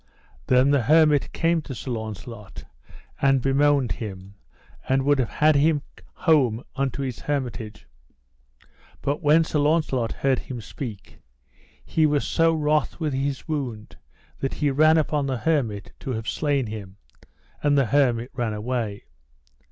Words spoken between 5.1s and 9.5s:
have had him home unto his hermitage; but when